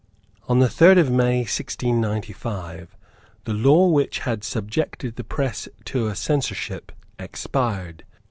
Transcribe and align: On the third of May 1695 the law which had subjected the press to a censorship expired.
On 0.49 0.57
the 0.57 0.67
third 0.67 0.97
of 0.97 1.11
May 1.11 1.41
1695 1.41 2.97
the 3.43 3.53
law 3.53 3.87
which 3.87 4.17
had 4.17 4.43
subjected 4.43 5.15
the 5.15 5.23
press 5.23 5.69
to 5.85 6.07
a 6.07 6.15
censorship 6.15 6.91
expired. 7.19 8.03